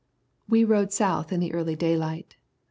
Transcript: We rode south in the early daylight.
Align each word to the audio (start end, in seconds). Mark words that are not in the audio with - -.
We 0.49 0.63
rode 0.63 0.91
south 0.91 1.31
in 1.31 1.39
the 1.41 1.53
early 1.53 1.75
daylight. 1.75 2.35